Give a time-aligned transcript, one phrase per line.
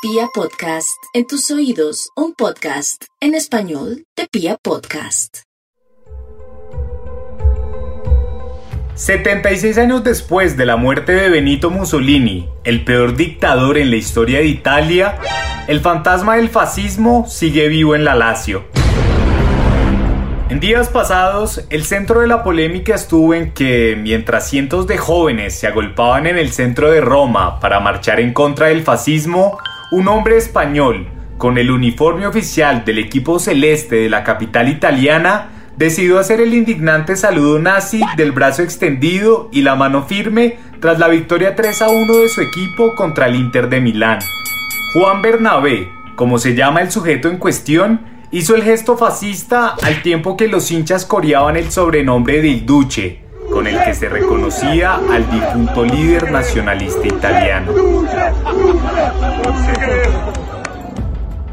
[0.00, 5.42] Pia Podcast, en tus oídos, un podcast en español de Pia Podcast.
[8.94, 14.38] 76 años después de la muerte de Benito Mussolini, el peor dictador en la historia
[14.38, 15.18] de Italia,
[15.66, 18.66] el fantasma del fascismo sigue vivo en la Lazio.
[20.48, 25.54] En días pasados, el centro de la polémica estuvo en que, mientras cientos de jóvenes
[25.54, 29.58] se agolpaban en el centro de Roma para marchar en contra del fascismo,
[29.90, 36.18] un hombre español, con el uniforme oficial del equipo celeste de la capital italiana, decidió
[36.18, 41.54] hacer el indignante saludo nazi del brazo extendido y la mano firme tras la victoria
[41.54, 44.18] 3 a 1 de su equipo contra el Inter de Milán.
[44.92, 50.36] Juan Bernabé, como se llama el sujeto en cuestión, hizo el gesto fascista al tiempo
[50.36, 53.20] que los hinchas coreaban el sobrenombre de Il Duce,
[53.58, 57.72] con el que se reconocía al difunto líder nacionalista italiano.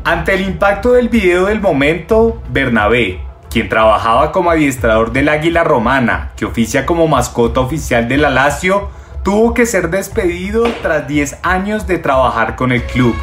[0.03, 6.34] Ante el impacto del video del momento, Bernabé, quien trabajaba como adiestrador del Águila Romana,
[6.37, 8.91] que oficia como mascota oficial de la Lazio,
[9.23, 13.15] tuvo que ser despedido tras 10 años de trabajar con el club.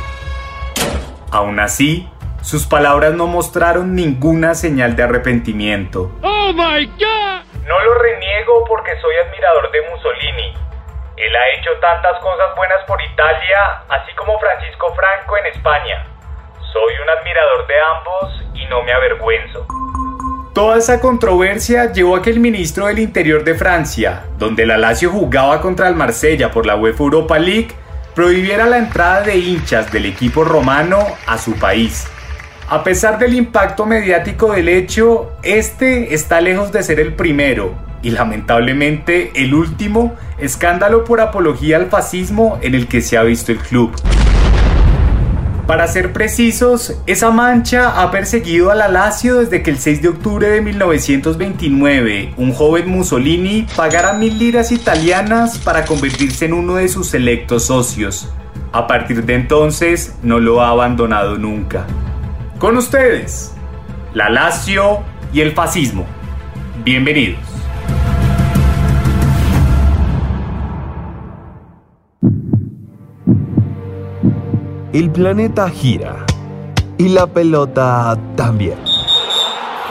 [1.30, 2.08] Aún así,
[2.41, 6.11] sus palabras no mostraron ninguna señal de arrepentimiento.
[6.20, 7.52] ¡Oh my God!
[7.66, 10.55] No lo reniego porque soy admirador de Mussolini.
[11.16, 16.05] Él ha hecho tantas cosas buenas por Italia, así como Francisco Franco en España.
[16.72, 19.66] Soy un admirador de ambos y no me avergüenzo.
[20.55, 25.10] Toda esa controversia llevó a que el ministro del Interior de Francia, donde la Lazio
[25.10, 27.68] jugaba contra el Marsella por la UEFA Europa League,
[28.14, 32.11] prohibiera la entrada de hinchas del equipo romano a su país.
[32.73, 38.12] A pesar del impacto mediático del hecho, este está lejos de ser el primero y
[38.12, 43.59] lamentablemente el último escándalo por apología al fascismo en el que se ha visto el
[43.59, 43.92] club.
[45.67, 50.09] Para ser precisos, esa mancha ha perseguido a la Lazio desde que el 6 de
[50.09, 56.89] octubre de 1929 un joven Mussolini pagara mil liras italianas para convertirse en uno de
[56.89, 58.30] sus selectos socios.
[58.73, 61.86] A partir de entonces no lo ha abandonado nunca.
[62.62, 63.52] Con ustedes,
[64.14, 65.00] la Lazio
[65.33, 66.06] y el fascismo.
[66.84, 67.40] Bienvenidos.
[74.92, 76.24] El planeta gira
[76.98, 78.78] y la pelota también.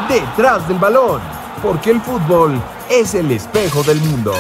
[0.08, 1.20] Detrás del balón,
[1.62, 2.54] porque el fútbol
[2.90, 4.32] es el espejo del mundo.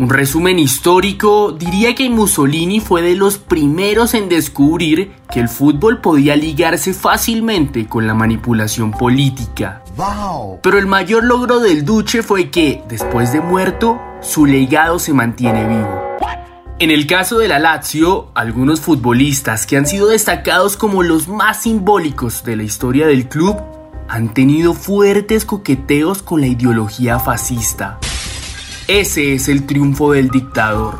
[0.00, 6.00] Un resumen histórico diría que Mussolini fue de los primeros en descubrir que el fútbol
[6.00, 9.84] podía ligarse fácilmente con la manipulación política.
[10.62, 15.68] Pero el mayor logro del Duce fue que, después de muerto, su legado se mantiene
[15.68, 16.02] vivo.
[16.78, 21.64] En el caso de la Lazio, algunos futbolistas que han sido destacados como los más
[21.64, 23.54] simbólicos de la historia del club
[24.08, 27.98] han tenido fuertes coqueteos con la ideología fascista.
[28.90, 30.98] Ese es el triunfo del dictador.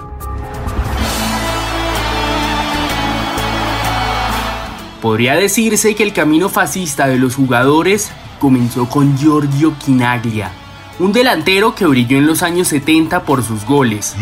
[5.02, 10.52] Podría decirse que el camino fascista de los jugadores comenzó con Giorgio Quinaglia,
[11.00, 14.14] un delantero que brilló en los años 70 por sus goles.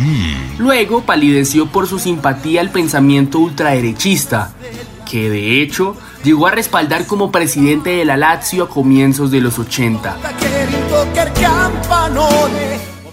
[0.57, 4.51] Luego palideció por su simpatía al pensamiento ultraderechista,
[5.11, 9.59] que de hecho llegó a respaldar como presidente de la Lazio a comienzos de los
[9.59, 10.17] 80.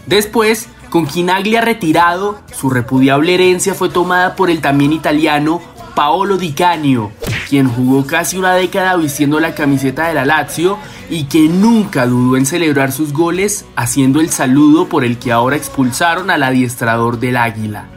[0.05, 5.61] Después, con Quinaglia retirado, su repudiable herencia fue tomada por el también italiano
[5.95, 7.11] Paolo Di Canio,
[7.49, 10.77] quien jugó casi una década vistiendo la camiseta de la Lazio
[11.09, 15.55] y que nunca dudó en celebrar sus goles haciendo el saludo por el que ahora
[15.55, 17.87] expulsaron al adiestrador del Águila.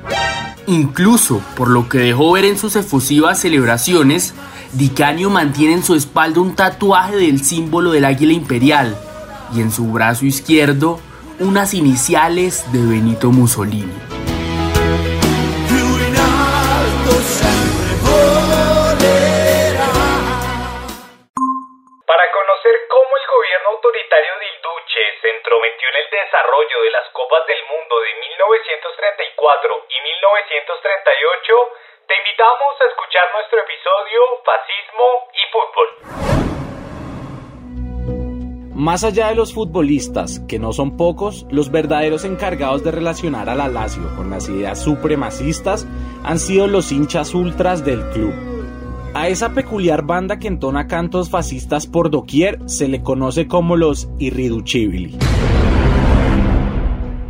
[0.67, 4.35] Incluso, por lo que dejó ver en sus efusivas celebraciones,
[4.73, 8.97] Di Canio mantiene en su espalda un tatuaje del símbolo del águila imperial
[9.57, 11.01] y en su brazo izquierdo
[11.41, 13.95] unas iniciales de Benito Mussolini.
[22.07, 27.07] Para conocer cómo el gobierno autoritario de Duce se entrometió en el desarrollo de las
[27.15, 31.55] Copas del Mundo de 1934 y 1938,
[32.09, 35.89] te invitamos a escuchar nuestro episodio Fascismo y Fútbol.
[38.79, 43.57] Más allá de los futbolistas, que no son pocos, los verdaderos encargados de relacionar a
[43.57, 45.85] la Lazio con las ideas supremacistas
[46.23, 48.33] han sido los hinchas ultras del club.
[49.15, 54.09] A esa peculiar banda que entona cantos fascistas por doquier se le conoce como los
[54.21, 55.19] irriducibili.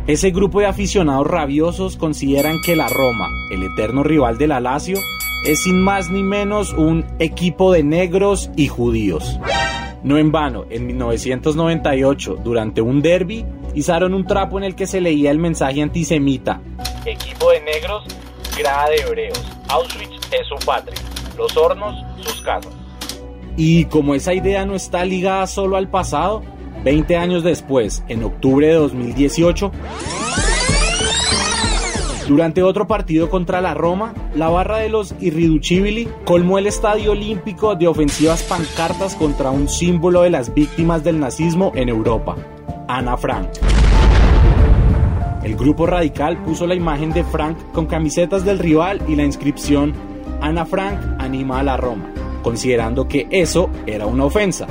[0.05, 4.99] Ese grupo de aficionados rabiosos consideran que la Roma, el eterno rival de la Lazio,
[5.47, 9.39] es sin más ni menos un equipo de negros y judíos.
[10.03, 15.01] No en vano, en 1998, durante un derby, izaron un trapo en el que se
[15.01, 16.61] leía el mensaje antisemita.
[17.05, 18.05] Equipo de negros,
[18.57, 19.43] grada de hebreos.
[19.67, 20.97] Auschwitz es su patria.
[21.37, 22.73] Los hornos, sus casas.
[23.57, 26.43] Y como esa idea no está ligada solo al pasado,
[26.83, 29.71] 20 años después, en octubre de 2018,
[32.29, 37.73] durante otro partido contra la Roma, la barra de los Irriducibili colmó el estadio olímpico
[37.73, 42.35] de ofensivas pancartas contra un símbolo de las víctimas del nazismo en Europa,
[42.87, 43.49] Ana Frank.
[45.43, 49.95] El grupo radical puso la imagen de Frank con camisetas del rival y la inscripción
[50.39, 54.67] Ana Frank anima a la Roma, considerando que eso era una ofensa.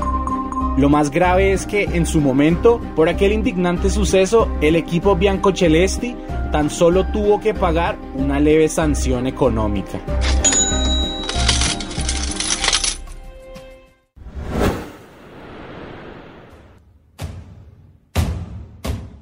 [0.79, 5.53] Lo más grave es que en su momento, por aquel indignante suceso, el equipo Bianco
[5.53, 6.15] Celesti
[6.53, 10.01] tan solo tuvo que pagar una leve sanción económica.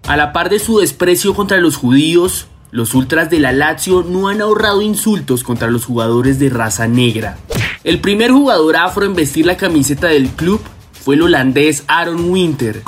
[0.06, 4.28] A la par de su desprecio contra los judíos, los ultras de la Lazio no
[4.28, 7.38] han ahorrado insultos contra los jugadores de raza negra.
[7.82, 10.60] El primer jugador afro en vestir la camiseta del club
[11.06, 12.82] fue el holandés Aaron Winter,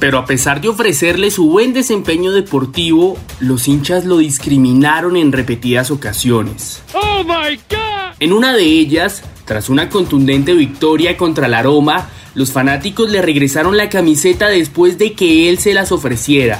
[0.00, 5.92] pero a pesar de ofrecerle su buen desempeño deportivo, los hinchas lo discriminaron en repetidas
[5.92, 6.82] ocasiones.
[6.92, 7.24] Oh
[8.18, 13.76] en una de ellas, tras una contundente victoria contra la Roma, los fanáticos le regresaron
[13.76, 16.58] la camiseta después de que él se las ofreciera,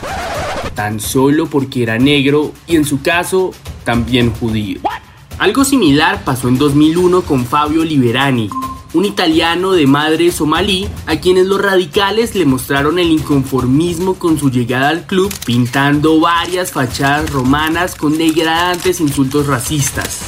[0.77, 3.51] tan solo porque era negro y en su caso
[3.83, 4.79] también judío.
[5.41, 8.49] Algo similar pasó en 2001 con Fabio Liberani,
[8.95, 14.51] un italiano de madre somalí a quienes los radicales le mostraron el inconformismo con su
[14.51, 20.21] llegada al club pintando varias fachadas romanas con degradantes insultos racistas.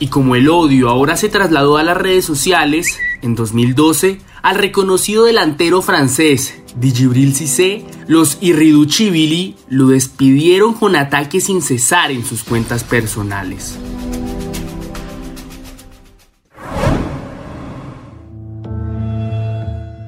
[0.00, 5.24] Y como el odio ahora se trasladó a las redes sociales, en 2012, al reconocido
[5.24, 12.82] delantero francés Digibril Cissé, los Irriducibili lo despidieron con ataques sin cesar en sus cuentas
[12.82, 13.78] personales.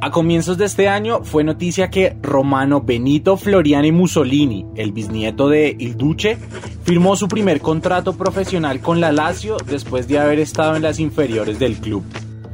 [0.00, 5.74] A comienzos de este año fue noticia que Romano Benito Floriani Mussolini, el bisnieto de
[5.78, 6.36] Il Duce,
[6.84, 11.58] firmó su primer contrato profesional con la Lazio después de haber estado en las inferiores
[11.58, 12.04] del club.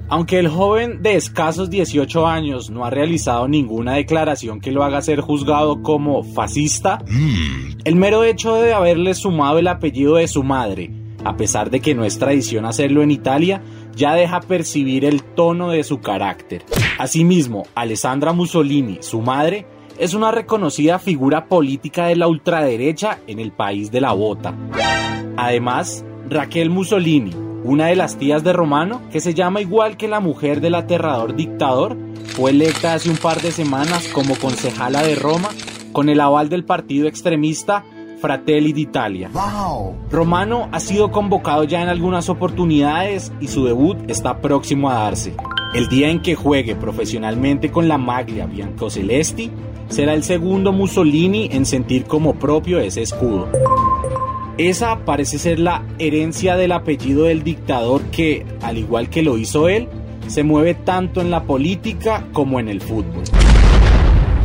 [0.08, 5.02] Aunque el joven de escasos 18 años no ha realizado ninguna declaración que lo haga
[5.02, 7.02] ser juzgado como fascista,
[7.84, 10.92] el mero hecho de haberle sumado el apellido de su madre,
[11.24, 13.62] a pesar de que no es tradición hacerlo en Italia,
[13.96, 16.62] ya deja percibir el tono de su carácter.
[17.02, 19.66] Asimismo, Alessandra Mussolini, su madre,
[19.98, 24.54] es una reconocida figura política de la ultraderecha en el país de la bota.
[25.36, 27.34] Además, Raquel Mussolini,
[27.64, 31.34] una de las tías de Romano, que se llama igual que la mujer del aterrador
[31.34, 31.96] dictador,
[32.36, 35.48] fue electa hace un par de semanas como concejala de Roma
[35.90, 37.84] con el aval del partido extremista
[38.20, 39.28] Fratelli d'Italia.
[40.08, 45.34] Romano ha sido convocado ya en algunas oportunidades y su debut está próximo a darse.
[45.74, 49.50] El día en que juegue profesionalmente con la maglia biancocelesti
[49.88, 53.48] será el segundo Mussolini en sentir como propio ese escudo.
[54.58, 59.70] Esa parece ser la herencia del apellido del dictador que, al igual que lo hizo
[59.70, 59.88] él,
[60.26, 63.24] se mueve tanto en la política como en el fútbol.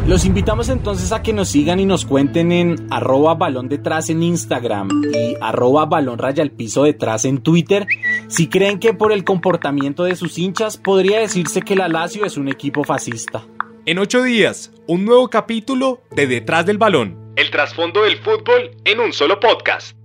[0.07, 4.23] Los invitamos entonces a que nos sigan y nos cuenten en arroba balón detrás en
[4.23, 7.85] Instagram y arroba balón raya al piso detrás en Twitter
[8.29, 12.37] si creen que por el comportamiento de sus hinchas podría decirse que la Lazio es
[12.37, 13.43] un equipo fascista.
[13.85, 17.33] En ocho días, un nuevo capítulo de Detrás del Balón.
[17.35, 19.96] El trasfondo del fútbol en un solo podcast.